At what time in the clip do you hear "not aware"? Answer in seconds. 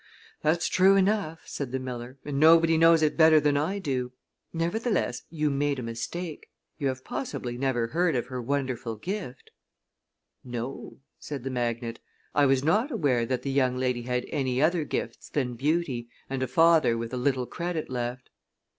12.63-13.27